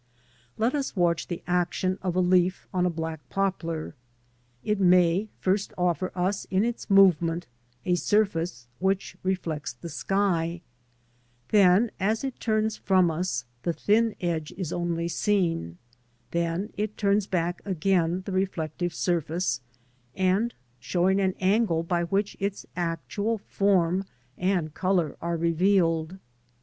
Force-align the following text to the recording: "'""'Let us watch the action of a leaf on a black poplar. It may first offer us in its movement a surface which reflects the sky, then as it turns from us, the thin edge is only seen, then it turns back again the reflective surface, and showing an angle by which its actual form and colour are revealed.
"'""'Let 0.57 0.73
us 0.73 0.95
watch 0.95 1.27
the 1.27 1.43
action 1.45 1.99
of 2.01 2.15
a 2.15 2.19
leaf 2.21 2.65
on 2.73 2.87
a 2.87 2.89
black 2.89 3.19
poplar. 3.29 3.93
It 4.63 4.79
may 4.79 5.29
first 5.37 5.73
offer 5.77 6.11
us 6.15 6.45
in 6.49 6.65
its 6.65 6.89
movement 6.89 7.45
a 7.85 7.93
surface 7.93 8.65
which 8.79 9.15
reflects 9.21 9.73
the 9.73 9.89
sky, 9.89 10.61
then 11.49 11.91
as 11.99 12.23
it 12.23 12.39
turns 12.39 12.77
from 12.77 13.11
us, 13.11 13.45
the 13.61 13.73
thin 13.73 14.15
edge 14.19 14.51
is 14.57 14.73
only 14.73 15.07
seen, 15.07 15.77
then 16.31 16.73
it 16.77 16.97
turns 16.97 17.27
back 17.27 17.61
again 17.63 18.23
the 18.25 18.31
reflective 18.31 18.95
surface, 18.95 19.61
and 20.15 20.55
showing 20.79 21.19
an 21.19 21.35
angle 21.39 21.83
by 21.83 22.05
which 22.05 22.35
its 22.39 22.65
actual 22.75 23.37
form 23.37 24.05
and 24.35 24.73
colour 24.73 25.15
are 25.21 25.37
revealed. 25.37 26.17